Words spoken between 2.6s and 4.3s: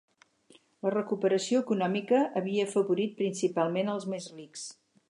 afavorit principalment als